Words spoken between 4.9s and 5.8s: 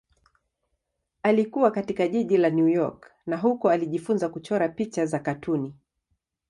za katuni.